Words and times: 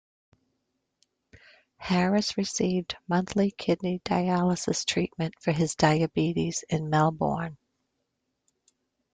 Harris 1.77 2.35
received 2.35 2.95
monthly 3.07 3.51
kidney 3.51 3.99
dialysis 4.03 4.83
treatment 4.83 5.35
for 5.39 5.51
his 5.51 5.75
diabetes 5.75 6.63
in 6.69 6.89
Melbourne. 6.89 7.55